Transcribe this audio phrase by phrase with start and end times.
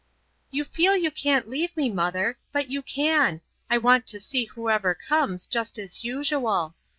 [0.49, 2.39] "You feel you can't leave me, mother.
[2.51, 3.41] But you can.
[3.69, 6.73] I want to see whoever comes, just as usual.